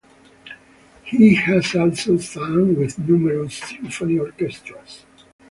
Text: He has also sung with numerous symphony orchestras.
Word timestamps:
He 1.03 1.35
has 1.35 1.75
also 1.75 2.17
sung 2.17 2.75
with 2.75 2.97
numerous 2.97 3.57
symphony 3.59 4.17
orchestras. 4.17 5.05